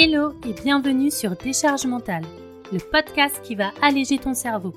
Hello 0.00 0.32
et 0.46 0.52
bienvenue 0.52 1.10
sur 1.10 1.34
Décharge 1.34 1.84
mentale, 1.84 2.22
le 2.72 2.78
podcast 2.78 3.40
qui 3.42 3.56
va 3.56 3.72
alléger 3.82 4.16
ton 4.18 4.32
cerveau. 4.32 4.72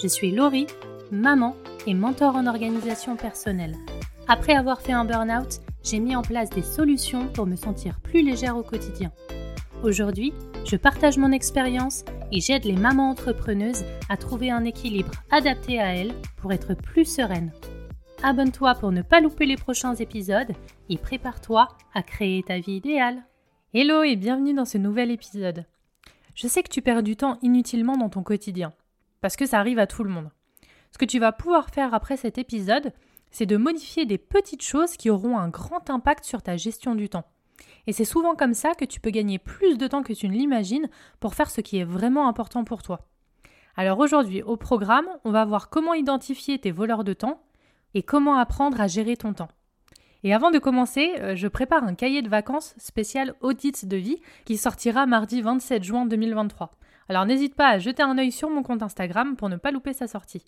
Je 0.00 0.06
suis 0.06 0.30
Laurie, 0.30 0.68
maman 1.10 1.56
et 1.88 1.92
mentor 1.92 2.36
en 2.36 2.46
organisation 2.46 3.16
personnelle. 3.16 3.74
Après 4.28 4.54
avoir 4.54 4.80
fait 4.80 4.92
un 4.92 5.04
burn-out, 5.04 5.58
j'ai 5.82 5.98
mis 5.98 6.14
en 6.14 6.22
place 6.22 6.50
des 6.50 6.62
solutions 6.62 7.26
pour 7.32 7.46
me 7.46 7.56
sentir 7.56 7.98
plus 7.98 8.22
légère 8.22 8.56
au 8.56 8.62
quotidien. 8.62 9.10
Aujourd'hui, 9.82 10.32
je 10.64 10.76
partage 10.76 11.18
mon 11.18 11.32
expérience 11.32 12.04
et 12.30 12.40
j'aide 12.40 12.64
les 12.64 12.76
mamans 12.76 13.10
entrepreneuses 13.10 13.84
à 14.08 14.16
trouver 14.16 14.52
un 14.52 14.62
équilibre 14.62 15.10
adapté 15.32 15.80
à 15.80 15.96
elles 15.96 16.14
pour 16.36 16.52
être 16.52 16.74
plus 16.74 17.06
sereines. 17.06 17.50
Abonne-toi 18.22 18.76
pour 18.76 18.92
ne 18.92 19.02
pas 19.02 19.20
louper 19.20 19.46
les 19.46 19.56
prochains 19.56 19.96
épisodes 19.96 20.52
et 20.90 20.96
prépare-toi 20.96 21.66
à 21.92 22.04
créer 22.04 22.44
ta 22.44 22.60
vie 22.60 22.76
idéale. 22.76 23.24
Hello 23.76 24.04
et 24.04 24.14
bienvenue 24.14 24.54
dans 24.54 24.66
ce 24.66 24.78
nouvel 24.78 25.10
épisode. 25.10 25.64
Je 26.36 26.46
sais 26.46 26.62
que 26.62 26.68
tu 26.68 26.80
perds 26.80 27.02
du 27.02 27.16
temps 27.16 27.38
inutilement 27.42 27.96
dans 27.96 28.08
ton 28.08 28.22
quotidien, 28.22 28.72
parce 29.20 29.34
que 29.34 29.46
ça 29.46 29.58
arrive 29.58 29.80
à 29.80 29.88
tout 29.88 30.04
le 30.04 30.10
monde. 30.10 30.30
Ce 30.92 30.98
que 30.98 31.04
tu 31.04 31.18
vas 31.18 31.32
pouvoir 31.32 31.70
faire 31.70 31.92
après 31.92 32.16
cet 32.16 32.38
épisode, 32.38 32.92
c'est 33.32 33.46
de 33.46 33.56
modifier 33.56 34.06
des 34.06 34.16
petites 34.16 34.62
choses 34.62 34.96
qui 34.96 35.10
auront 35.10 35.38
un 35.38 35.48
grand 35.48 35.90
impact 35.90 36.22
sur 36.22 36.40
ta 36.40 36.56
gestion 36.56 36.94
du 36.94 37.08
temps. 37.08 37.24
Et 37.88 37.92
c'est 37.92 38.04
souvent 38.04 38.36
comme 38.36 38.54
ça 38.54 38.74
que 38.74 38.84
tu 38.84 39.00
peux 39.00 39.10
gagner 39.10 39.40
plus 39.40 39.76
de 39.76 39.88
temps 39.88 40.04
que 40.04 40.12
tu 40.12 40.28
ne 40.28 40.34
l'imagines 40.34 40.88
pour 41.18 41.34
faire 41.34 41.50
ce 41.50 41.60
qui 41.60 41.78
est 41.78 41.84
vraiment 41.84 42.28
important 42.28 42.62
pour 42.62 42.84
toi. 42.84 43.08
Alors 43.74 43.98
aujourd'hui, 43.98 44.40
au 44.42 44.56
programme, 44.56 45.08
on 45.24 45.32
va 45.32 45.44
voir 45.44 45.68
comment 45.68 45.94
identifier 45.94 46.60
tes 46.60 46.70
voleurs 46.70 47.02
de 47.02 47.12
temps 47.12 47.42
et 47.94 48.04
comment 48.04 48.36
apprendre 48.36 48.80
à 48.80 48.86
gérer 48.86 49.16
ton 49.16 49.32
temps. 49.32 49.50
Et 50.24 50.32
avant 50.32 50.50
de 50.50 50.58
commencer, 50.58 51.16
euh, 51.20 51.36
je 51.36 51.46
prépare 51.46 51.84
un 51.84 51.94
cahier 51.94 52.22
de 52.22 52.30
vacances 52.30 52.74
spécial 52.78 53.34
audit 53.42 53.86
de 53.86 53.98
vie 53.98 54.22
qui 54.46 54.56
sortira 54.56 55.04
mardi 55.04 55.42
27 55.42 55.84
juin 55.84 56.06
2023. 56.06 56.74
Alors 57.10 57.26
n'hésite 57.26 57.54
pas 57.54 57.68
à 57.68 57.78
jeter 57.78 58.02
un 58.02 58.16
œil 58.16 58.32
sur 58.32 58.48
mon 58.48 58.62
compte 58.62 58.82
Instagram 58.82 59.36
pour 59.36 59.50
ne 59.50 59.56
pas 59.56 59.70
louper 59.70 59.92
sa 59.92 60.08
sortie. 60.08 60.46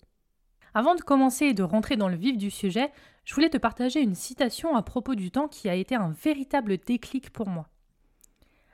Avant 0.73 0.95
de 0.95 1.01
commencer 1.01 1.45
et 1.45 1.53
de 1.53 1.61
rentrer 1.61 1.95
dans 1.95 2.09
le 2.09 2.15
vif 2.15 2.37
du 2.37 2.49
sujet, 2.49 2.91
je 3.23 3.35
voulais 3.35 3.51
te 3.51 3.57
partager 3.57 4.01
une 4.01 4.15
citation 4.15 4.75
à 4.75 4.81
propos 4.81 5.13
du 5.13 5.29
temps 5.29 5.47
qui 5.47 5.69
a 5.69 5.75
été 5.75 5.93
un 5.93 6.09
véritable 6.09 6.79
déclic 6.79 7.29
pour 7.29 7.47
moi. 7.47 7.69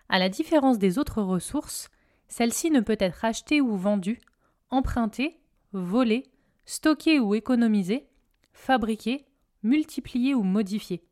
À 0.07 0.19
la 0.19 0.29
différence 0.29 0.79
des 0.79 0.99
autres 0.99 1.21
ressources, 1.21 1.89
celle-ci 2.29 2.71
ne 2.71 2.79
peut 2.79 2.97
être 2.99 3.25
achetée 3.25 3.59
ou 3.59 3.75
vendue, 3.75 4.21
empruntée, 4.69 5.41
volée, 5.73 6.23
stockée 6.63 7.19
ou 7.19 7.35
économisée, 7.35 8.07
fabriquer, 8.53 9.25
multiplier 9.63 10.35
ou 10.35 10.43
modifier. 10.43 11.03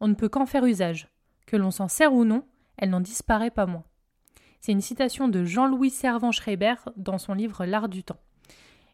On 0.00 0.08
ne 0.08 0.14
peut 0.14 0.28
qu'en 0.28 0.46
faire 0.46 0.64
usage. 0.64 1.08
Que 1.46 1.56
l'on 1.56 1.70
s'en 1.70 1.88
sert 1.88 2.12
ou 2.12 2.24
non, 2.24 2.44
elle 2.76 2.90
n'en 2.90 3.00
disparaît 3.00 3.50
pas 3.50 3.66
moins. 3.66 3.84
C'est 4.60 4.72
une 4.72 4.80
citation 4.80 5.28
de 5.28 5.44
Jean-Louis 5.44 5.90
Servan-Schreiber 5.90 6.74
dans 6.96 7.18
son 7.18 7.34
livre 7.34 7.64
L'art 7.64 7.88
du 7.88 8.02
temps. 8.02 8.20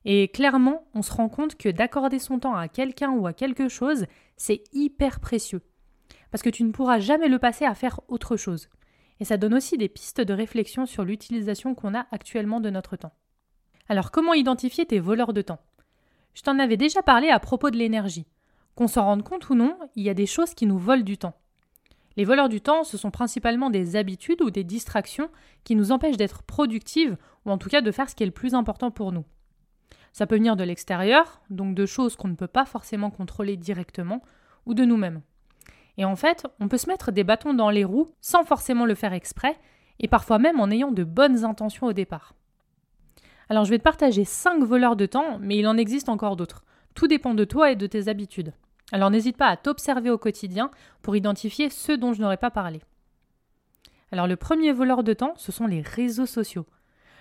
Et 0.04 0.28
clairement, 0.28 0.86
on 0.94 1.02
se 1.02 1.12
rend 1.12 1.28
compte 1.28 1.56
que 1.56 1.68
d'accorder 1.68 2.18
son 2.18 2.38
temps 2.38 2.54
à 2.54 2.68
quelqu'un 2.68 3.12
ou 3.12 3.26
à 3.26 3.32
quelque 3.32 3.68
chose, 3.68 4.06
c'est 4.36 4.62
hyper 4.72 5.20
précieux. 5.20 5.62
Parce 6.30 6.42
que 6.42 6.50
tu 6.50 6.64
ne 6.64 6.72
pourras 6.72 6.98
jamais 6.98 7.28
le 7.28 7.38
passer 7.38 7.64
à 7.64 7.74
faire 7.74 8.00
autre 8.08 8.36
chose. 8.36 8.68
Et 9.20 9.24
ça 9.24 9.36
donne 9.36 9.54
aussi 9.54 9.78
des 9.78 9.88
pistes 9.88 10.20
de 10.20 10.34
réflexion 10.34 10.84
sur 10.86 11.04
l'utilisation 11.04 11.74
qu'on 11.74 11.94
a 11.94 12.06
actuellement 12.10 12.60
de 12.60 12.70
notre 12.70 12.96
temps. 12.96 13.14
Alors 13.88 14.10
comment 14.10 14.34
identifier 14.34 14.84
tes 14.84 15.00
voleurs 15.00 15.32
de 15.32 15.42
temps? 15.42 15.60
Je 16.34 16.42
t'en 16.42 16.58
avais 16.58 16.76
déjà 16.76 17.02
parlé 17.02 17.28
à 17.28 17.38
propos 17.38 17.70
de 17.70 17.76
l'énergie. 17.76 18.26
Qu'on 18.74 18.88
s'en 18.88 19.04
rende 19.04 19.22
compte 19.22 19.48
ou 19.50 19.54
non, 19.54 19.78
il 19.94 20.02
y 20.02 20.10
a 20.10 20.14
des 20.14 20.26
choses 20.26 20.54
qui 20.54 20.66
nous 20.66 20.78
volent 20.78 21.02
du 21.02 21.16
temps. 21.16 21.34
Les 22.16 22.24
voleurs 22.24 22.48
du 22.48 22.60
temps, 22.60 22.84
ce 22.84 22.96
sont 22.96 23.10
principalement 23.10 23.70
des 23.70 23.96
habitudes 23.96 24.42
ou 24.42 24.50
des 24.50 24.64
distractions 24.64 25.28
qui 25.64 25.74
nous 25.74 25.92
empêchent 25.92 26.16
d'être 26.16 26.42
productives 26.42 27.16
ou 27.44 27.50
en 27.50 27.58
tout 27.58 27.68
cas 27.68 27.80
de 27.80 27.90
faire 27.90 28.08
ce 28.08 28.14
qui 28.14 28.22
est 28.22 28.26
le 28.26 28.32
plus 28.32 28.54
important 28.54 28.90
pour 28.90 29.12
nous. 29.12 29.24
Ça 30.12 30.26
peut 30.26 30.36
venir 30.36 30.54
de 30.54 30.62
l'extérieur, 30.62 31.42
donc 31.50 31.74
de 31.74 31.86
choses 31.86 32.14
qu'on 32.14 32.28
ne 32.28 32.36
peut 32.36 32.46
pas 32.46 32.64
forcément 32.64 33.10
contrôler 33.10 33.56
directement, 33.56 34.22
ou 34.64 34.74
de 34.74 34.84
nous-mêmes. 34.84 35.22
Et 35.98 36.04
en 36.04 36.14
fait, 36.14 36.46
on 36.60 36.68
peut 36.68 36.78
se 36.78 36.88
mettre 36.88 37.10
des 37.10 37.24
bâtons 37.24 37.54
dans 37.54 37.70
les 37.70 37.84
roues 37.84 38.08
sans 38.20 38.44
forcément 38.44 38.86
le 38.86 38.94
faire 38.94 39.12
exprès, 39.12 39.58
et 39.98 40.08
parfois 40.08 40.38
même 40.38 40.60
en 40.60 40.70
ayant 40.70 40.92
de 40.92 41.04
bonnes 41.04 41.44
intentions 41.44 41.86
au 41.88 41.92
départ. 41.92 42.34
Alors 43.48 43.64
je 43.64 43.70
vais 43.70 43.78
te 43.78 43.82
partager 43.82 44.24
5 44.24 44.62
voleurs 44.62 44.96
de 44.96 45.06
temps, 45.06 45.38
mais 45.40 45.56
il 45.56 45.66
en 45.66 45.76
existe 45.76 46.08
encore 46.08 46.36
d'autres. 46.36 46.64
Tout 46.94 47.08
dépend 47.08 47.34
de 47.34 47.44
toi 47.44 47.72
et 47.72 47.76
de 47.76 47.86
tes 47.86 48.08
habitudes. 48.08 48.52
Alors 48.92 49.10
n'hésite 49.10 49.36
pas 49.36 49.48
à 49.48 49.56
t'observer 49.56 50.10
au 50.10 50.18
quotidien 50.18 50.70
pour 51.02 51.16
identifier 51.16 51.70
ceux 51.70 51.96
dont 51.96 52.12
je 52.12 52.20
n'aurais 52.20 52.36
pas 52.36 52.50
parlé. 52.50 52.82
Alors 54.12 54.26
le 54.26 54.36
premier 54.36 54.72
voleur 54.72 55.02
de 55.02 55.12
temps, 55.12 55.34
ce 55.36 55.52
sont 55.52 55.66
les 55.66 55.80
réseaux 55.80 56.26
sociaux. 56.26 56.66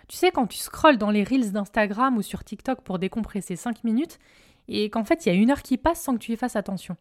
Tu 0.08 0.18
sais, 0.18 0.32
quand 0.32 0.48
tu 0.48 0.58
scrolles 0.58 0.98
dans 0.98 1.10
les 1.10 1.24
reels 1.24 1.52
d'Instagram 1.52 2.18
ou 2.18 2.22
sur 2.22 2.44
TikTok 2.44 2.82
pour 2.82 3.00
décompresser 3.00 3.56
5 3.56 3.84
minutes, 3.84 4.20
et 4.68 4.90
qu'en 4.90 5.04
fait 5.04 5.26
il 5.26 5.30
y 5.30 5.32
a 5.36 5.40
une 5.40 5.52
heure 5.52 5.62
qui 5.62 5.78
passe 5.78 6.02
sans 6.02 6.14
que 6.14 6.20
tu 6.20 6.34
y 6.34 6.38
fasses 6.38 6.56
attention. 6.56 6.98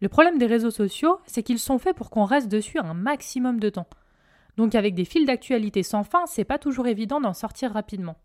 Le 0.00 0.08
problème 0.08 0.38
des 0.38 0.46
réseaux 0.46 0.70
sociaux, 0.70 1.20
c'est 1.26 1.42
qu'ils 1.42 1.58
sont 1.58 1.78
faits 1.78 1.96
pour 1.96 2.10
qu'on 2.10 2.24
reste 2.24 2.48
dessus 2.48 2.78
un 2.78 2.94
maximum 2.94 3.60
de 3.60 3.70
temps. 3.70 3.86
Donc 4.56 4.74
avec 4.74 4.94
des 4.94 5.04
fils 5.04 5.26
d'actualité 5.26 5.82
sans 5.82 6.04
fin, 6.04 6.26
c'est 6.26 6.44
pas 6.44 6.58
toujours 6.58 6.86
évident 6.86 7.20
d'en 7.20 7.34
sortir 7.34 7.72
rapidement. 7.72 8.16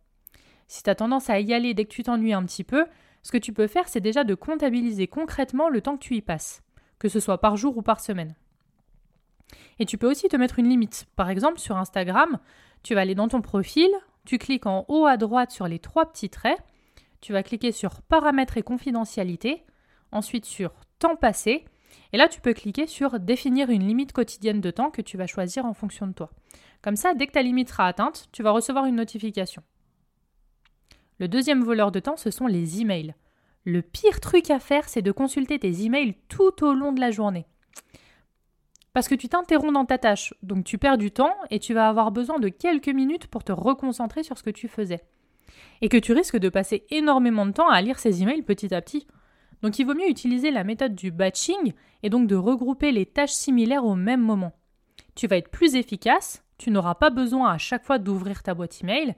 Si 0.68 0.84
tu 0.84 0.90
as 0.90 0.96
tendance 0.96 1.30
à 1.30 1.40
y 1.40 1.54
aller 1.54 1.74
dès 1.74 1.86
que 1.86 1.94
tu 1.94 2.04
t'ennuies 2.04 2.34
un 2.34 2.44
petit 2.46 2.64
peu, 2.64 2.86
ce 3.24 3.32
que 3.32 3.38
tu 3.38 3.54
peux 3.54 3.68
faire, 3.68 3.88
c'est 3.88 4.00
déjà 4.00 4.24
de 4.24 4.36
comptabiliser 4.36 5.08
concrètement 5.08 5.70
le 5.70 5.82
temps 5.82 5.98
que 5.98 6.04
tu 6.04 6.16
y 6.16 6.22
passes, 6.22 6.64
que 7.00 7.10
ce 7.10 7.20
soit 7.20 7.40
par 7.40 7.58
jour 7.58 7.78
ou 7.78 7.82
par 7.82 8.00
semaine. 8.00 8.36
Et 9.80 9.86
tu 9.86 9.98
peux 9.98 10.10
aussi 10.10 10.28
te 10.28 10.36
mettre 10.36 10.60
une 10.60 10.70
limite. 10.70 11.06
Par 11.16 11.30
exemple, 11.30 11.60
sur 11.60 11.78
Instagram, 11.78 12.40
tu 12.84 12.96
vas 12.96 13.02
aller 13.02 13.16
dans 13.16 13.28
ton 13.28 13.42
profil, 13.42 13.90
tu 14.26 14.38
cliques 14.38 14.66
en 14.66 14.86
haut 14.88 15.06
à 15.06 15.18
droite 15.18 15.52
sur 15.52 15.68
les 15.68 15.80
trois 15.80 16.06
petits 16.06 16.30
traits, 16.30 16.60
tu 17.22 17.34
vas 17.34 17.44
cliquer 17.44 17.72
sur 17.72 18.02
Paramètres 18.02 18.58
et 18.58 18.64
confidentialité, 18.64 19.64
ensuite 20.12 20.46
sur 20.46 20.72
Temps 21.00 21.16
passé, 21.16 21.66
et 22.12 22.18
là 22.18 22.28
tu 22.28 22.42
peux 22.42 22.54
cliquer 22.54 22.88
sur 22.88 23.20
Définir 23.20 23.70
une 23.70 23.88
limite 23.88 24.14
quotidienne 24.14 24.62
de 24.62 24.72
temps 24.72 24.92
que 24.92 25.02
tu 25.02 25.18
vas 25.18 25.28
choisir 25.28 25.66
en 25.66 25.74
fonction 25.74 26.08
de 26.08 26.14
toi. 26.14 26.30
Comme 26.82 26.96
ça, 26.96 27.14
dès 27.14 27.28
que 27.28 27.34
ta 27.34 27.42
limite 27.42 27.70
sera 27.70 27.88
atteinte, 27.88 28.28
tu 28.32 28.44
vas 28.44 28.52
recevoir 28.52 28.86
une 28.86 28.96
notification. 28.96 29.64
Le 31.20 31.28
deuxième 31.28 31.64
voleur 31.64 31.92
de 31.92 32.00
temps, 32.00 32.16
ce 32.18 32.32
sont 32.32 32.48
les 32.48 32.82
emails. 32.82 33.14
Le 33.66 33.82
pire 33.82 34.22
truc 34.22 34.50
à 34.50 34.60
faire, 34.60 34.88
c'est 34.88 35.02
de 35.02 35.12
consulter 35.12 35.60
tes 35.60 35.84
emails 35.84 36.16
tout 36.30 36.64
au 36.64 36.74
long 36.74 36.94
de 36.94 37.02
la 37.02 37.12
journée. 37.12 37.46
Parce 38.94 39.08
que 39.08 39.16
tu 39.16 39.28
t'interromps 39.28 39.74
dans 39.74 39.86
ta 39.86 39.98
tâche, 39.98 40.34
donc 40.44 40.64
tu 40.64 40.78
perds 40.78 40.98
du 40.98 41.12
temps 41.12 41.36
et 41.52 41.60
tu 41.60 41.74
vas 41.74 41.90
avoir 41.90 42.12
besoin 42.12 42.40
de 42.40 42.50
quelques 42.50 42.90
minutes 42.90 43.28
pour 43.28 43.44
te 43.44 43.52
reconcentrer 43.52 44.24
sur 44.24 44.38
ce 44.38 44.44
que 44.44 44.50
tu 44.50 44.68
faisais. 44.68 45.02
Et 45.82 45.90
que 45.90 45.98
tu 45.98 46.14
risques 46.14 46.38
de 46.38 46.50
passer 46.50 46.86
énormément 46.90 47.46
de 47.46 47.52
temps 47.52 47.70
à 47.70 47.82
lire 47.82 48.00
ces 48.00 48.24
emails 48.24 48.42
petit 48.42 48.74
à 48.74 48.82
petit. 48.82 49.06
Donc 49.62 49.78
il 49.78 49.86
vaut 49.86 49.94
mieux 49.94 50.10
utiliser 50.10 50.52
la 50.52 50.64
méthode 50.64 50.96
du 50.96 51.12
batching 51.12 51.74
et 52.02 52.10
donc 52.10 52.28
de 52.28 52.36
regrouper 52.36 52.92
les 52.92 53.06
tâches 53.06 53.34
similaires 53.34 53.86
au 53.86 53.96
même 53.96 54.22
moment. 54.22 54.54
Tu 55.16 55.28
vas 55.28 55.38
être 55.38 55.52
plus 55.52 55.76
efficace, 55.76 56.44
tu 56.58 56.72
n'auras 56.72 56.96
pas 56.96 57.10
besoin 57.10 57.52
à 57.52 57.58
chaque 57.58 57.86
fois 57.86 58.00
d'ouvrir 58.00 58.42
ta 58.42 58.54
boîte 58.54 58.82
email 58.82 59.16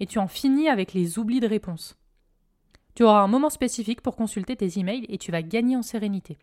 et 0.00 0.06
tu 0.06 0.18
en 0.18 0.28
finis 0.28 0.68
avec 0.68 0.92
les 0.92 1.18
oublis 1.18 1.40
de 1.40 1.46
réponse. 1.46 1.96
Tu 2.94 3.02
auras 3.02 3.20
un 3.20 3.28
moment 3.28 3.50
spécifique 3.50 4.00
pour 4.00 4.16
consulter 4.16 4.56
tes 4.56 4.78
emails 4.78 5.06
et 5.08 5.18
tu 5.18 5.32
vas 5.32 5.42
gagner 5.42 5.76
en 5.76 5.82
sérénité. 5.82 6.38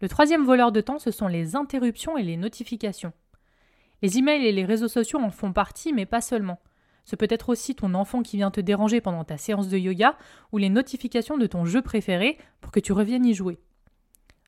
Le 0.00 0.08
troisième 0.08 0.44
voleur 0.44 0.72
de 0.72 0.80
temps, 0.80 0.98
ce 0.98 1.10
sont 1.10 1.28
les 1.28 1.56
interruptions 1.56 2.16
et 2.16 2.22
les 2.22 2.36
notifications. 2.36 3.12
Les 4.02 4.18
emails 4.18 4.46
et 4.46 4.52
les 4.52 4.64
réseaux 4.64 4.88
sociaux 4.88 5.20
en 5.20 5.30
font 5.30 5.52
partie, 5.52 5.92
mais 5.92 6.06
pas 6.06 6.20
seulement. 6.20 6.60
Ce 7.04 7.16
peut 7.16 7.26
être 7.30 7.48
aussi 7.48 7.74
ton 7.74 7.94
enfant 7.94 8.22
qui 8.22 8.36
vient 8.36 8.50
te 8.50 8.60
déranger 8.60 9.00
pendant 9.00 9.24
ta 9.24 9.38
séance 9.38 9.68
de 9.68 9.78
yoga 9.78 10.16
ou 10.52 10.58
les 10.58 10.68
notifications 10.68 11.38
de 11.38 11.46
ton 11.46 11.64
jeu 11.64 11.80
préféré 11.82 12.38
pour 12.60 12.70
que 12.70 12.80
tu 12.80 12.92
reviennes 12.92 13.24
y 13.24 13.34
jouer. 13.34 13.58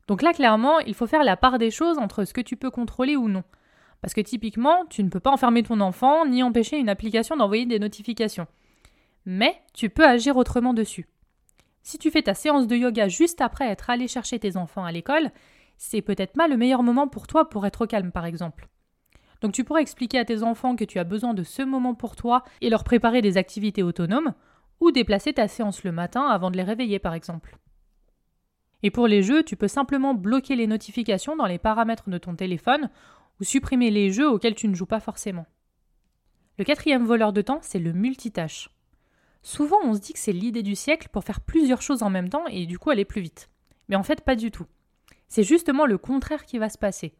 Donc 0.07 0.21
là, 0.21 0.33
clairement, 0.33 0.79
il 0.79 0.93
faut 0.93 1.07
faire 1.07 1.23
la 1.23 1.37
part 1.37 1.57
des 1.57 1.71
choses 1.71 1.97
entre 1.97 2.23
ce 2.23 2.33
que 2.33 2.41
tu 2.41 2.57
peux 2.57 2.69
contrôler 2.69 3.15
ou 3.15 3.29
non. 3.29 3.43
Parce 4.01 4.13
que 4.13 4.21
typiquement, 4.21 4.85
tu 4.89 5.03
ne 5.03 5.09
peux 5.09 5.19
pas 5.19 5.31
enfermer 5.31 5.63
ton 5.63 5.79
enfant 5.79 6.25
ni 6.25 6.43
empêcher 6.43 6.77
une 6.77 6.89
application 6.89 7.37
d'envoyer 7.37 7.65
des 7.65 7.79
notifications. 7.79 8.47
Mais 9.25 9.61
tu 9.73 9.89
peux 9.89 10.05
agir 10.05 10.37
autrement 10.37 10.73
dessus. 10.73 11.07
Si 11.83 11.97
tu 11.97 12.11
fais 12.11 12.23
ta 12.23 12.33
séance 12.33 12.67
de 12.67 12.75
yoga 12.75 13.07
juste 13.07 13.41
après 13.41 13.67
être 13.67 13.89
allé 13.89 14.07
chercher 14.07 14.39
tes 14.39 14.57
enfants 14.57 14.85
à 14.85 14.91
l'école, 14.91 15.31
c'est 15.77 16.01
peut-être 16.01 16.33
pas 16.33 16.47
le 16.47 16.57
meilleur 16.57 16.83
moment 16.83 17.07
pour 17.07 17.27
toi 17.27 17.49
pour 17.49 17.65
être 17.65 17.81
au 17.83 17.87
calme 17.87 18.11
par 18.11 18.25
exemple. 18.25 18.67
Donc 19.41 19.51
tu 19.53 19.63
pourrais 19.63 19.81
expliquer 19.81 20.19
à 20.19 20.25
tes 20.25 20.43
enfants 20.43 20.75
que 20.75 20.83
tu 20.83 20.99
as 20.99 21.03
besoin 21.03 21.33
de 21.33 21.43
ce 21.43 21.63
moment 21.63 21.95
pour 21.95 22.15
toi 22.15 22.43
et 22.61 22.69
leur 22.69 22.83
préparer 22.83 23.21
des 23.21 23.37
activités 23.37 23.81
autonomes, 23.81 24.33
ou 24.79 24.91
déplacer 24.91 25.33
ta 25.33 25.47
séance 25.47 25.83
le 25.83 25.91
matin 25.91 26.23
avant 26.23 26.51
de 26.51 26.57
les 26.57 26.63
réveiller 26.63 26.99
par 26.99 27.13
exemple. 27.13 27.57
Et 28.83 28.91
pour 28.91 29.07
les 29.07 29.21
jeux, 29.21 29.43
tu 29.43 29.55
peux 29.55 29.67
simplement 29.67 30.13
bloquer 30.15 30.55
les 30.55 30.67
notifications 30.67 31.35
dans 31.35 31.45
les 31.45 31.59
paramètres 31.59 32.09
de 32.09 32.17
ton 32.17 32.35
téléphone 32.35 32.89
ou 33.39 33.43
supprimer 33.43 33.89
les 33.91 34.11
jeux 34.11 34.29
auxquels 34.29 34.55
tu 34.55 34.67
ne 34.67 34.75
joues 34.75 34.85
pas 34.85 34.99
forcément. 34.99 35.45
Le 36.57 36.65
quatrième 36.65 37.05
voleur 37.05 37.33
de 37.33 37.41
temps, 37.41 37.59
c'est 37.61 37.79
le 37.79 37.93
multitâche. 37.93 38.69
Souvent, 39.43 39.79
on 39.83 39.95
se 39.95 39.99
dit 39.99 40.13
que 40.13 40.19
c'est 40.19 40.31
l'idée 40.31 40.63
du 40.63 40.75
siècle 40.75 41.09
pour 41.11 41.23
faire 41.23 41.41
plusieurs 41.41 41.81
choses 41.81 42.03
en 42.03 42.09
même 42.09 42.29
temps 42.29 42.45
et 42.47 42.65
du 42.65 42.77
coup 42.77 42.91
aller 42.91 43.05
plus 43.05 43.21
vite. 43.21 43.49
Mais 43.89 43.95
en 43.95 44.03
fait, 44.03 44.21
pas 44.21 44.35
du 44.35 44.51
tout. 44.51 44.67
C'est 45.27 45.43
justement 45.43 45.85
le 45.85 45.97
contraire 45.97 46.45
qui 46.45 46.57
va 46.57 46.69
se 46.69 46.77
passer. 46.77 47.15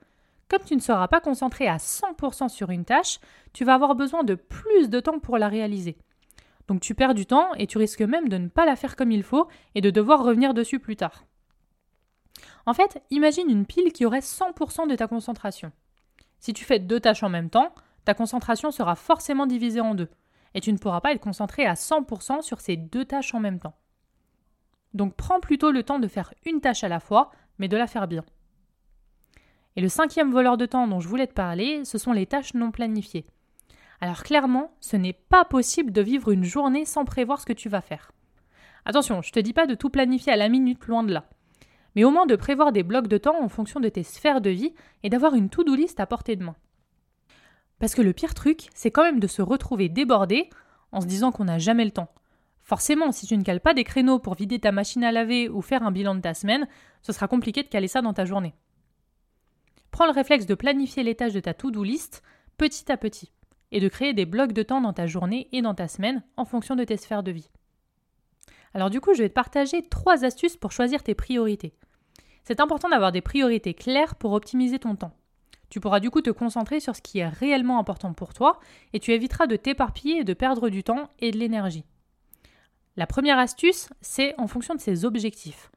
comme 0.47 0.63
tu 0.65 0.75
ne 0.75 0.81
seras 0.81 1.07
pas 1.07 1.21
concentré 1.21 1.67
à 1.67 1.77
100% 1.77 2.49
sur 2.49 2.71
une 2.71 2.83
tâche, 2.83 3.19
tu 3.53 3.63
vas 3.63 3.73
avoir 3.73 3.95
besoin 3.95 4.25
de 4.25 4.35
plus 4.35 4.89
de 4.89 4.99
temps 4.99 5.19
pour 5.19 5.37
la 5.37 5.47
réaliser. 5.47 5.97
Donc 6.67 6.81
tu 6.81 6.93
perds 6.93 7.13
du 7.13 7.25
temps 7.25 7.53
et 7.55 7.67
tu 7.67 7.77
risques 7.77 8.01
même 8.01 8.27
de 8.27 8.37
ne 8.37 8.49
pas 8.49 8.65
la 8.65 8.75
faire 8.75 8.97
comme 8.97 9.11
il 9.11 9.23
faut 9.23 9.47
et 9.75 9.81
de 9.81 9.89
devoir 9.89 10.23
revenir 10.23 10.53
dessus 10.53 10.79
plus 10.79 10.97
tard. 10.97 11.25
En 12.65 12.73
fait, 12.73 13.01
imagine 13.09 13.49
une 13.49 13.65
pile 13.65 13.91
qui 13.93 14.05
aurait 14.05 14.19
100% 14.19 14.89
de 14.89 14.95
ta 14.95 15.07
concentration. 15.07 15.71
Si 16.41 16.53
tu 16.53 16.65
fais 16.65 16.79
deux 16.79 16.99
tâches 16.99 17.23
en 17.23 17.29
même 17.29 17.49
temps, 17.49 17.73
ta 18.03 18.13
concentration 18.13 18.71
sera 18.71 18.95
forcément 18.95 19.45
divisée 19.45 19.79
en 19.79 19.95
deux, 19.95 20.09
et 20.53 20.59
tu 20.59 20.73
ne 20.73 20.77
pourras 20.77 20.99
pas 20.99 21.13
être 21.13 21.21
concentré 21.21 21.65
à 21.65 21.75
100% 21.75 22.41
sur 22.41 22.59
ces 22.59 22.75
deux 22.75 23.05
tâches 23.05 23.33
en 23.33 23.39
même 23.39 23.59
temps. 23.59 23.75
Donc 24.93 25.15
prends 25.15 25.39
plutôt 25.39 25.71
le 25.71 25.83
temps 25.83 25.99
de 25.99 26.07
faire 26.07 26.33
une 26.45 26.59
tâche 26.59 26.83
à 26.83 26.89
la 26.89 26.99
fois, 26.99 27.31
mais 27.59 27.67
de 27.67 27.77
la 27.77 27.87
faire 27.87 28.07
bien. 28.07 28.25
Et 29.75 29.81
le 29.81 29.87
cinquième 29.87 30.31
voleur 30.31 30.57
de 30.57 30.65
temps 30.65 30.87
dont 30.87 30.99
je 30.99 31.07
voulais 31.07 31.27
te 31.27 31.33
parler, 31.33 31.85
ce 31.85 31.97
sont 31.97 32.11
les 32.11 32.25
tâches 32.25 32.55
non 32.55 32.71
planifiées. 32.71 33.25
Alors 34.01 34.23
clairement, 34.23 34.71
ce 34.79 34.97
n'est 34.97 35.13
pas 35.13 35.45
possible 35.45 35.91
de 35.91 36.01
vivre 36.01 36.31
une 36.31 36.43
journée 36.43 36.85
sans 36.85 37.05
prévoir 37.05 37.39
ce 37.39 37.45
que 37.45 37.53
tu 37.53 37.69
vas 37.69 37.81
faire. 37.81 38.11
Attention, 38.83 39.21
je 39.21 39.31
te 39.31 39.39
dis 39.39 39.53
pas 39.53 39.67
de 39.67 39.75
tout 39.75 39.91
planifier 39.91 40.33
à 40.33 40.37
la 40.37 40.49
minute, 40.49 40.87
loin 40.87 41.03
de 41.03 41.13
là. 41.13 41.29
Mais 41.95 42.03
au 42.03 42.11
moins 42.11 42.25
de 42.25 42.35
prévoir 42.35 42.71
des 42.71 42.83
blocs 42.83 43.07
de 43.07 43.17
temps 43.17 43.41
en 43.41 43.49
fonction 43.49 43.79
de 43.79 43.89
tes 43.89 44.03
sphères 44.03 44.41
de 44.41 44.49
vie 44.49 44.73
et 45.03 45.09
d'avoir 45.09 45.35
une 45.35 45.49
to-do 45.49 45.75
list 45.75 45.99
à 45.99 46.05
portée 46.05 46.35
de 46.35 46.43
main. 46.43 46.55
Parce 47.79 47.95
que 47.95 48.01
le 48.01 48.13
pire 48.13 48.33
truc, 48.33 48.69
c'est 48.73 48.91
quand 48.91 49.03
même 49.03 49.19
de 49.19 49.27
se 49.27 49.41
retrouver 49.41 49.89
débordé 49.89 50.49
en 50.91 51.01
se 51.01 51.07
disant 51.07 51.31
qu'on 51.31 51.45
n'a 51.45 51.57
jamais 51.57 51.85
le 51.85 51.91
temps. 51.91 52.13
Forcément, 52.61 53.11
si 53.11 53.25
tu 53.25 53.35
ne 53.35 53.43
cales 53.43 53.59
pas 53.59 53.73
des 53.73 53.83
créneaux 53.83 54.19
pour 54.19 54.35
vider 54.35 54.59
ta 54.59 54.71
machine 54.71 55.03
à 55.03 55.11
laver 55.11 55.49
ou 55.49 55.61
faire 55.61 55.83
un 55.83 55.91
bilan 55.91 56.15
de 56.15 56.21
ta 56.21 56.33
semaine, 56.33 56.67
ce 57.01 57.11
sera 57.11 57.27
compliqué 57.27 57.63
de 57.63 57.67
caler 57.67 57.87
ça 57.87 58.01
dans 58.01 58.13
ta 58.13 58.25
journée. 58.25 58.53
Prends 59.89 60.05
le 60.05 60.11
réflexe 60.11 60.45
de 60.45 60.55
planifier 60.55 61.03
les 61.03 61.15
tâches 61.15 61.33
de 61.33 61.39
ta 61.39 61.53
to-do 61.53 61.83
list 61.83 62.21
petit 62.57 62.91
à 62.91 62.97
petit 62.97 63.31
et 63.71 63.79
de 63.79 63.89
créer 63.89 64.13
des 64.13 64.25
blocs 64.25 64.53
de 64.53 64.63
temps 64.63 64.81
dans 64.81 64.93
ta 64.93 65.07
journée 65.07 65.49
et 65.51 65.61
dans 65.61 65.73
ta 65.73 65.87
semaine 65.87 66.23
en 66.37 66.45
fonction 66.45 66.75
de 66.75 66.83
tes 66.83 66.97
sphères 66.97 67.23
de 67.23 67.31
vie. 67.31 67.49
Alors 68.73 68.89
du 68.89 69.01
coup, 69.01 69.13
je 69.13 69.23
vais 69.23 69.29
te 69.29 69.33
partager 69.33 69.87
trois 69.87 70.23
astuces 70.23 70.57
pour 70.57 70.71
choisir 70.71 71.03
tes 71.03 71.15
priorités. 71.15 71.73
C'est 72.43 72.59
important 72.59 72.89
d'avoir 72.89 73.11
des 73.11 73.21
priorités 73.21 73.73
claires 73.73 74.15
pour 74.15 74.31
optimiser 74.31 74.79
ton 74.79 74.95
temps. 74.95 75.13
Tu 75.69 75.79
pourras 75.79 75.99
du 75.99 76.09
coup 76.09 76.21
te 76.21 76.29
concentrer 76.29 76.79
sur 76.79 76.95
ce 76.95 77.01
qui 77.01 77.19
est 77.19 77.27
réellement 77.27 77.79
important 77.79 78.13
pour 78.13 78.33
toi 78.33 78.59
et 78.93 78.99
tu 78.99 79.11
éviteras 79.11 79.47
de 79.47 79.55
t'éparpiller 79.55 80.19
et 80.19 80.23
de 80.23 80.33
perdre 80.33 80.69
du 80.69 80.83
temps 80.83 81.09
et 81.19 81.31
de 81.31 81.37
l'énergie. 81.37 81.85
La 82.97 83.07
première 83.07 83.39
astuce, 83.39 83.87
c'est 84.01 84.37
en 84.37 84.47
fonction 84.47 84.75
de 84.75 84.81
ses 84.81 85.05
objectifs. 85.05 85.71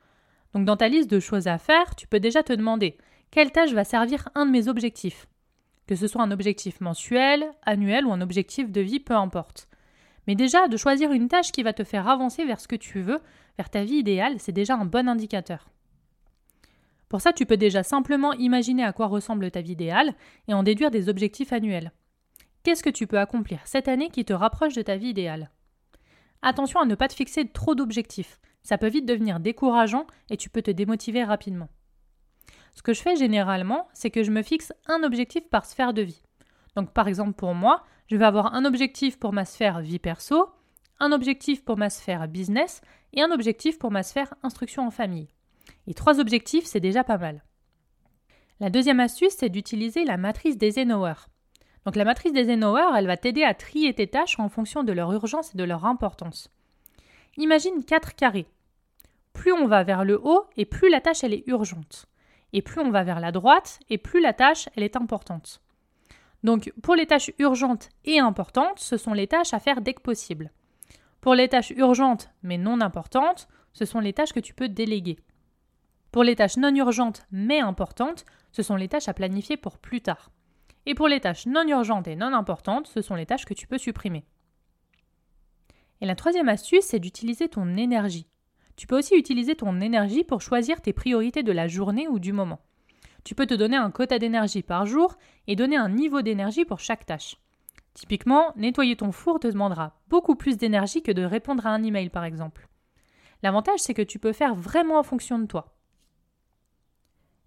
Donc 0.53 0.65
dans 0.65 0.77
ta 0.77 0.89
liste 0.89 1.11
de 1.11 1.21
choses 1.21 1.47
à 1.47 1.59
faire, 1.59 1.95
tu 1.95 2.09
peux 2.09 2.19
déjà 2.19 2.43
te 2.43 2.53
demander 2.53 2.99
quelle 3.31 3.53
tâche 3.53 3.73
va 3.73 3.85
servir 3.85 4.29
un 4.35 4.47
de 4.47 4.51
mes 4.51 4.69
objectifs? 4.69 5.27
Que 5.87 5.97
ce 5.97 6.07
soit 6.07 6.23
un 6.23 6.31
objectif 6.31 6.81
mensuel, 6.81 7.51
annuel 7.63 8.07
ou 8.07 8.13
un 8.13 8.21
objectif 8.21 8.73
de 8.73 8.81
vie, 8.81 9.01
peu 9.01 9.15
importe. 9.15 9.69
Mais 10.27 10.35
déjà, 10.35 10.69
de 10.69 10.77
choisir 10.77 11.13
une 11.13 11.29
tâche 11.29 11.53
qui 11.53 11.63
va 11.63 11.73
te 11.73 11.85
faire 11.85 12.09
avancer 12.09 12.45
vers 12.45 12.61
ce 12.61 12.69
que 12.69 12.77
tu 12.77 13.01
veux, 13.01 13.21
vers 13.59 13.71
ta 13.71 13.85
vie 13.85 13.97
idéale, 13.97 14.37
c'est 14.39 14.53
déjà 14.53 14.75
un 14.75 14.85
bon 14.85 15.09
indicateur. 15.09 15.69
Pour 17.09 17.21
ça, 17.21 17.33
tu 17.33 17.47
peux 17.47 17.57
déjà 17.57 17.83
simplement 17.83 18.33
imaginer 18.33 18.85
à 18.85 18.93
quoi 18.93 19.07
ressemble 19.07 19.51
ta 19.51 19.61
vie 19.61 19.73
idéale 19.73 20.15
et 20.49 20.55
en 20.55 20.63
déduire 20.63 20.91
des 20.91 21.09
objectifs 21.09 21.53
annuels. 21.53 21.93
Qu'est-ce 22.63 22.83
que 22.83 22.91
tu 22.91 23.07
peux 23.07 23.19
accomplir 23.19 23.61
cette 23.67 23.89
année 23.89 24.09
qui 24.09 24.25
te 24.25 24.33
rapproche 24.33 24.75
de 24.75 24.83
ta 24.83 24.97
vie 24.97 25.11
idéale? 25.11 25.51
Attention 26.43 26.81
à 26.81 26.87
ne 26.87 26.95
pas 26.95 27.09
te 27.09 27.15
fixer 27.15 27.47
trop 27.47 27.75
d'objectifs. 27.75 28.41
Ça 28.63 28.79
peut 28.79 28.89
vite 28.89 29.07
devenir 29.07 29.39
décourageant 29.39 30.07
et 30.31 30.37
tu 30.37 30.49
peux 30.49 30.63
te 30.63 30.71
démotiver 30.71 31.23
rapidement. 31.23 31.69
Ce 32.75 32.83
que 32.83 32.93
je 32.93 33.03
fais 33.03 33.17
généralement, 33.17 33.89
c'est 33.93 34.11
que 34.11 34.23
je 34.23 34.31
me 34.31 34.43
fixe 34.43 34.73
un 34.87 35.03
objectif 35.03 35.49
par 35.49 35.67
sphère 35.67 35.93
de 35.93 36.03
vie. 36.03 36.23
Donc 36.75 36.93
par 36.93 37.07
exemple 37.07 37.35
pour 37.35 37.55
moi, 37.55 37.85
je 38.07 38.17
vais 38.17 38.25
avoir 38.25 38.55
un 38.55 38.65
objectif 38.65 39.19
pour 39.19 39.33
ma 39.33 39.45
sphère 39.45 39.81
vie 39.81 39.99
perso, 39.99 40.49
un 41.01 41.13
objectif 41.13 41.65
pour 41.65 41.77
ma 41.77 41.91
sphère 41.91 42.29
business 42.29 42.81
et 43.13 43.23
un 43.23 43.31
objectif 43.31 43.79
pour 43.79 43.91
ma 43.91 44.03
sphère 44.03 44.35
instruction 44.43 44.87
en 44.87 44.91
famille. 44.91 45.29
Et 45.87 45.95
trois 45.95 46.21
objectifs, 46.21 46.67
c'est 46.67 46.81
déjà 46.81 47.05
pas 47.05 47.19
mal. 47.19 47.43
La 48.61 48.71
deuxième 48.71 49.01
astuce, 49.01 49.35
c'est 49.39 49.49
d'utiliser 49.49 50.05
la 50.05 50.17
matrice 50.17 50.57
d'Eisenhower. 50.57 51.15
Donc 51.85 51.97
la 51.97 52.05
matrice 52.05 52.33
d'Eisenhower, 52.33 52.97
elle 52.97 53.07
va 53.07 53.17
t'aider 53.17 53.43
à 53.43 53.55
trier 53.55 53.93
tes 53.95 54.07
tâches 54.07 54.39
en 54.39 54.49
fonction 54.49 54.85
de 54.85 54.93
leur 54.93 55.13
urgence 55.13 55.55
et 55.55 55.59
de 55.59 55.65
leur 55.65 55.85
importance. 55.85 56.51
Imagine 57.37 57.85
quatre 57.85 58.15
carrés. 58.15 58.47
Plus 59.33 59.53
on 59.53 59.67
va 59.67 59.83
vers 59.83 60.05
le 60.05 60.21
haut 60.23 60.45
et 60.57 60.65
plus 60.65 60.89
la 60.89 61.01
tâche 61.01 61.25
est 61.25 61.45
urgente. 61.47 62.07
Et 62.53 62.63
plus 62.63 62.81
on 62.81 62.91
va 62.91 63.03
vers 63.03 63.19
la 63.19 63.33
droite, 63.33 63.81
et 63.91 63.99
plus 63.99 64.21
la 64.21 64.33
tâche, 64.33 64.69
est 64.77 64.95
importante. 64.95 65.61
Donc 66.45 66.73
pour 66.83 66.95
les 66.95 67.07
tâches 67.07 67.33
urgentes 67.39 67.89
et 68.05 68.21
importantes, 68.21 68.79
ce 68.79 68.97
sont 68.97 69.15
les 69.15 69.27
tâches 69.27 69.55
à 69.55 69.59
faire 69.59 69.81
dès 69.81 69.95
que 69.95 70.03
possible. 70.03 70.53
Pour 71.21 71.35
les 71.35 71.49
tâches 71.49 71.71
urgentes 71.71 72.31
mais 72.43 72.59
non 72.59 72.83
importantes, 72.83 73.49
ce 73.73 73.87
sont 73.87 73.99
les 73.99 74.13
tâches 74.13 74.35
que 74.35 74.41
tu 74.41 74.55
peux 74.55 74.69
déléguer. 74.69 75.19
Pour 76.13 76.23
les 76.23 76.37
tâches 76.37 76.59
non 76.59 76.73
urgentes 76.77 77.27
mais 77.33 77.61
importantes, 77.61 78.27
ce 78.53 78.63
sont 78.63 78.77
les 78.77 78.89
tâches 78.89 79.09
à 79.09 79.15
planifier 79.15 79.57
pour 79.57 79.79
plus 79.79 80.03
tard. 80.03 80.31
Et 80.87 80.95
pour 80.95 81.09
les 81.09 81.19
tâches 81.19 81.47
non 81.47 81.67
urgentes 81.67 82.09
et 82.09 82.15
non 82.15 82.35
importantes, 82.35 82.89
ce 82.89 83.01
sont 83.01 83.15
les 83.15 83.27
tâches 83.27 83.47
que 83.47 83.55
tu 83.55 83.67
peux 83.67 83.79
supprimer. 83.79 84.25
Et 86.03 86.07
la 86.07 86.15
troisième 86.15 86.51
astuce, 86.51 86.85
c'est 86.85 87.01
d'utiliser 87.01 87.49
ton 87.49 87.79
énergie. 87.79 88.27
Tu 88.77 88.87
peux 88.87 88.99
aussi 88.99 89.17
utiliser 89.17 89.55
ton 89.55 89.81
énergie 89.81 90.25
pour 90.25 90.43
choisir 90.43 90.83
tes 90.83 90.93
priorités 90.93 91.43
de 91.43 91.53
la 91.53 91.69
journée 91.69 92.07
ou 92.07 92.19
du 92.19 92.33
moment. 92.33 92.61
Tu 93.25 93.35
peux 93.35 93.47
te 93.47 93.55
donner 93.55 93.77
un 93.77 93.91
quota 93.91 94.19
d'énergie 94.19 94.63
par 94.63 94.85
jour 94.85 95.17
et 95.47 95.57
donner 95.57 95.77
un 95.77 95.89
niveau 95.89 96.21
d'énergie 96.21 96.67
pour 96.67 96.81
chaque 96.81 97.07
tâche. 97.07 97.37
Typiquement, 97.95 98.53
nettoyer 98.57 98.97
ton 98.97 99.13
four 99.13 99.41
te 99.41 99.47
demandera 99.47 99.95
beaucoup 100.09 100.35
plus 100.35 100.59
d'énergie 100.59 101.03
que 101.03 101.13
de 101.13 101.25
répondre 101.25 101.67
à 101.67 101.71
un 101.71 101.83
email 101.83 102.11
par 102.11 102.25
exemple. 102.25 102.69
L'avantage, 103.43 103.81
c'est 103.81 103.95
que 103.95 104.03
tu 104.03 104.19
peux 104.19 104.33
faire 104.33 104.55
vraiment 104.55 104.99
en 104.99 105.03
fonction 105.03 105.39
de 105.39 105.47
toi. 105.47 105.75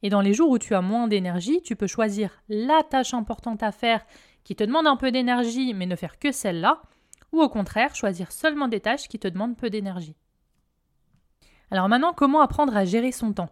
Et 0.03 0.09
dans 0.09 0.21
les 0.21 0.33
jours 0.33 0.50
où 0.50 0.59
tu 0.59 0.74
as 0.74 0.81
moins 0.81 1.07
d'énergie, 1.07 1.62
tu 1.62 1.75
peux 1.75 1.88
choisir 1.88 2.44
la 2.50 2.83
tâche 2.83 3.13
importante 3.13 3.63
à 3.63 3.71
faire 3.71 4.06
qui 4.44 4.56
te 4.56 4.63
demande 4.63 4.88
un 4.88 4.95
peu 4.95 5.12
d'énergie 5.12 5.73
mais 5.73 5.85
ne 5.85 5.95
faire 5.95 6.19
que 6.19 6.31
celle-là, 6.31 6.81
ou 7.31 7.41
au 7.41 7.50
contraire 7.50 7.95
choisir 7.95 8.31
seulement 8.31 8.68
des 8.68 8.80
tâches 8.80 9.07
qui 9.07 9.19
te 9.19 9.27
demandent 9.27 9.57
peu 9.57 9.69
d'énergie. 9.69 10.15
Alors 11.71 11.89
maintenant, 11.89 12.13
comment 12.13 12.41
apprendre 12.41 12.78
à 12.78 12.85
gérer 12.85 13.11
son 13.11 13.33
temps? 13.33 13.49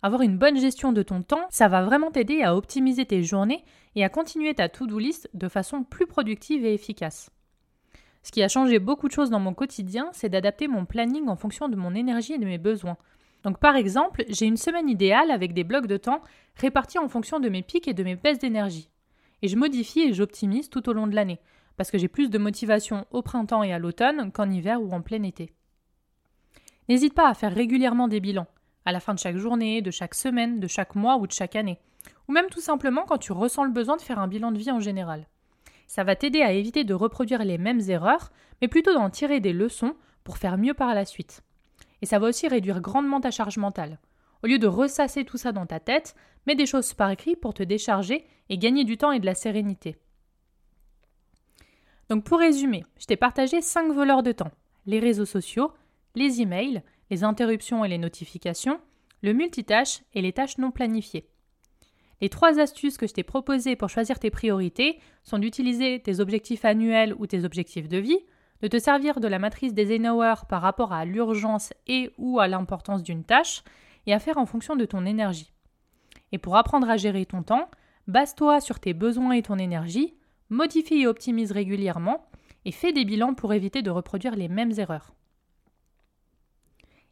Avoir 0.00 0.22
une 0.22 0.38
bonne 0.38 0.58
gestion 0.58 0.92
de 0.92 1.02
ton 1.02 1.22
temps, 1.22 1.46
ça 1.50 1.66
va 1.66 1.82
vraiment 1.82 2.12
t'aider 2.12 2.42
à 2.42 2.54
optimiser 2.54 3.04
tes 3.04 3.24
journées 3.24 3.64
et 3.96 4.04
à 4.04 4.08
continuer 4.08 4.54
ta 4.54 4.68
to-do 4.68 4.96
list 4.98 5.28
de 5.34 5.48
façon 5.48 5.82
plus 5.82 6.06
productive 6.06 6.64
et 6.64 6.72
efficace. 6.72 7.30
Ce 8.22 8.30
qui 8.30 8.42
a 8.42 8.48
changé 8.48 8.78
beaucoup 8.78 9.08
de 9.08 9.12
choses 9.12 9.30
dans 9.30 9.40
mon 9.40 9.54
quotidien, 9.54 10.10
c'est 10.12 10.28
d'adapter 10.28 10.68
mon 10.68 10.84
planning 10.84 11.28
en 11.28 11.34
fonction 11.34 11.68
de 11.68 11.74
mon 11.74 11.94
énergie 11.94 12.34
et 12.34 12.38
de 12.38 12.44
mes 12.44 12.58
besoins. 12.58 12.96
Donc 13.42 13.58
par 13.58 13.74
exemple, 13.74 14.24
j'ai 14.28 14.46
une 14.46 14.56
semaine 14.56 14.88
idéale 14.88 15.32
avec 15.32 15.52
des 15.52 15.64
blocs 15.64 15.88
de 15.88 15.96
temps 15.96 16.22
répartis 16.54 16.98
en 16.98 17.08
fonction 17.08 17.40
de 17.40 17.48
mes 17.48 17.62
pics 17.62 17.88
et 17.88 17.94
de 17.94 18.04
mes 18.04 18.16
baisses 18.16 18.38
d'énergie. 18.38 18.90
Et 19.42 19.48
je 19.48 19.56
modifie 19.56 20.00
et 20.00 20.12
j'optimise 20.12 20.70
tout 20.70 20.88
au 20.88 20.92
long 20.92 21.08
de 21.08 21.14
l'année, 21.14 21.40
parce 21.76 21.90
que 21.90 21.98
j'ai 21.98 22.08
plus 22.08 22.30
de 22.30 22.38
motivation 22.38 23.04
au 23.10 23.22
printemps 23.22 23.64
et 23.64 23.72
à 23.72 23.78
l'automne 23.80 24.30
qu'en 24.30 24.50
hiver 24.50 24.80
ou 24.80 24.92
en 24.92 25.00
plein 25.00 25.22
été. 25.24 25.52
N'hésite 26.88 27.14
pas 27.14 27.28
à 27.28 27.34
faire 27.34 27.54
régulièrement 27.54 28.08
des 28.08 28.20
bilans, 28.20 28.48
à 28.88 28.92
la 28.92 29.00
fin 29.00 29.12
de 29.12 29.18
chaque 29.18 29.36
journée, 29.36 29.82
de 29.82 29.90
chaque 29.90 30.14
semaine, 30.14 30.60
de 30.60 30.66
chaque 30.66 30.94
mois 30.94 31.18
ou 31.18 31.26
de 31.26 31.32
chaque 31.32 31.56
année, 31.56 31.78
ou 32.26 32.32
même 32.32 32.48
tout 32.48 32.62
simplement 32.62 33.04
quand 33.04 33.18
tu 33.18 33.32
ressens 33.32 33.64
le 33.64 33.70
besoin 33.70 33.98
de 33.98 34.02
faire 34.02 34.18
un 34.18 34.28
bilan 34.28 34.50
de 34.50 34.56
vie 34.56 34.70
en 34.70 34.80
général. 34.80 35.26
Ça 35.86 36.04
va 36.04 36.16
t'aider 36.16 36.40
à 36.40 36.52
éviter 36.52 36.84
de 36.84 36.94
reproduire 36.94 37.44
les 37.44 37.58
mêmes 37.58 37.82
erreurs, 37.90 38.32
mais 38.62 38.68
plutôt 38.68 38.94
d'en 38.94 39.10
tirer 39.10 39.40
des 39.40 39.52
leçons 39.52 39.94
pour 40.24 40.38
faire 40.38 40.56
mieux 40.56 40.72
par 40.72 40.94
la 40.94 41.04
suite. 41.04 41.42
Et 42.00 42.06
ça 42.06 42.18
va 42.18 42.28
aussi 42.28 42.48
réduire 42.48 42.80
grandement 42.80 43.20
ta 43.20 43.30
charge 43.30 43.58
mentale. 43.58 43.98
Au 44.42 44.46
lieu 44.46 44.58
de 44.58 44.66
ressasser 44.66 45.26
tout 45.26 45.36
ça 45.36 45.52
dans 45.52 45.66
ta 45.66 45.80
tête, 45.80 46.14
mets 46.46 46.54
des 46.54 46.64
choses 46.64 46.94
par 46.94 47.10
écrit 47.10 47.36
pour 47.36 47.52
te 47.52 47.62
décharger 47.62 48.24
et 48.48 48.56
gagner 48.56 48.84
du 48.84 48.96
temps 48.96 49.12
et 49.12 49.20
de 49.20 49.26
la 49.26 49.34
sérénité. 49.34 49.98
Donc 52.08 52.24
pour 52.24 52.38
résumer, 52.38 52.86
je 52.98 53.04
t'ai 53.04 53.16
partagé 53.16 53.60
5 53.60 53.92
voleurs 53.92 54.22
de 54.22 54.32
temps. 54.32 54.50
Les 54.86 54.98
réseaux 54.98 55.26
sociaux, 55.26 55.72
les 56.14 56.40
emails, 56.40 56.82
les 57.10 57.24
interruptions 57.24 57.84
et 57.84 57.88
les 57.88 57.98
notifications, 57.98 58.80
le 59.22 59.32
multitâche 59.32 60.00
et 60.14 60.22
les 60.22 60.32
tâches 60.32 60.58
non 60.58 60.70
planifiées. 60.70 61.28
Les 62.20 62.28
trois 62.28 62.58
astuces 62.58 62.98
que 62.98 63.06
je 63.06 63.14
t'ai 63.14 63.22
proposées 63.22 63.76
pour 63.76 63.88
choisir 63.88 64.18
tes 64.18 64.30
priorités 64.30 64.98
sont 65.22 65.38
d'utiliser 65.38 66.00
tes 66.00 66.20
objectifs 66.20 66.64
annuels 66.64 67.14
ou 67.18 67.26
tes 67.26 67.44
objectifs 67.44 67.88
de 67.88 67.98
vie, 67.98 68.18
de 68.60 68.68
te 68.68 68.78
servir 68.78 69.20
de 69.20 69.28
la 69.28 69.38
matrice 69.38 69.72
des 69.72 69.92
Eisenhower 69.92 70.34
par 70.48 70.62
rapport 70.62 70.92
à 70.92 71.04
l'urgence 71.04 71.72
et 71.86 72.10
ou 72.18 72.40
à 72.40 72.48
l'importance 72.48 73.02
d'une 73.04 73.24
tâche, 73.24 73.62
et 74.06 74.14
à 74.14 74.18
faire 74.18 74.38
en 74.38 74.46
fonction 74.46 74.74
de 74.74 74.84
ton 74.84 75.04
énergie. 75.04 75.52
Et 76.32 76.38
pour 76.38 76.56
apprendre 76.56 76.88
à 76.88 76.96
gérer 76.96 77.26
ton 77.26 77.42
temps, 77.42 77.70
base-toi 78.06 78.60
sur 78.60 78.80
tes 78.80 78.94
besoins 78.94 79.32
et 79.32 79.42
ton 79.42 79.58
énergie, 79.58 80.14
modifie 80.48 81.02
et 81.02 81.06
optimise 81.06 81.52
régulièrement, 81.52 82.26
et 82.64 82.72
fais 82.72 82.92
des 82.92 83.04
bilans 83.04 83.34
pour 83.34 83.52
éviter 83.52 83.82
de 83.82 83.90
reproduire 83.90 84.34
les 84.34 84.48
mêmes 84.48 84.72
erreurs. 84.78 85.12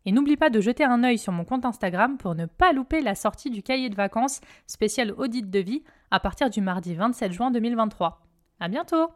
Et 0.07 0.13
n'oublie 0.13 0.37
pas 0.37 0.51
de 0.51 0.61
jeter 0.61 0.85
un 0.85 1.03
œil 1.03 1.19
sur 1.19 1.33
mon 1.33 1.45
compte 1.45 1.65
Instagram 1.65 2.17
pour 2.17 2.37
ne 2.37 2.47
pas 2.47 2.73
louper 2.73 3.03
la 3.03 3.17
sortie 3.17 3.51
du 3.51 3.65
cahier 3.65 3.91
de 3.91 3.97
vacances 3.97 4.41
spécial 4.69 5.13
audit 5.19 5.51
de 5.51 5.59
vie 5.59 5.83
à 6.13 6.21
partir 6.21 6.49
du 6.49 6.61
mardi 6.61 6.95
27 6.95 7.33
juin 7.33 7.51
2023. 7.51 8.21
À 8.61 8.69
bientôt! 8.69 9.09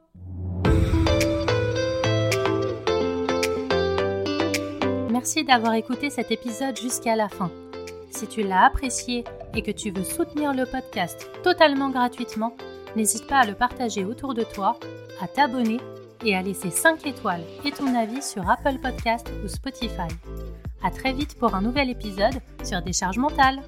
Merci 5.13 5.45
d'avoir 5.45 5.75
écouté 5.75 6.11
cet 6.11 6.33
épisode 6.33 6.77
jusqu'à 6.77 7.15
la 7.15 7.29
fin. 7.29 7.51
Si 8.11 8.27
tu 8.27 8.43
l'as 8.43 8.65
apprécié 8.65 9.23
et 9.55 9.63
que 9.63 9.71
tu 9.71 9.93
veux 9.93 10.03
soutenir 10.03 10.53
le 10.55 10.67
podcast 10.67 11.31
totalement 11.45 11.91
gratuitement, 11.91 12.57
n'hésite 12.97 13.29
pas 13.29 13.41
à 13.41 13.47
le 13.47 13.55
partager 13.55 14.05
autour 14.05 14.35
de 14.35 14.43
toi, 14.43 14.79
à 15.21 15.29
t'abonner 15.29 15.79
et 16.25 16.35
à 16.35 16.43
laisser 16.43 16.71
5 16.71 17.07
étoiles 17.07 17.45
et 17.65 17.71
ton 17.71 17.95
avis 17.95 18.23
sur 18.23 18.49
Apple 18.51 18.79
Podcast 18.83 19.31
ou 19.45 19.49
Spotify. 19.49 20.09
À 20.83 20.91
très 20.91 21.13
vite 21.13 21.37
pour 21.39 21.55
un 21.55 21.61
nouvel 21.61 21.91
épisode 21.91 22.41
sur 22.65 22.81
Décharge 22.83 23.19
mentale. 23.19 23.61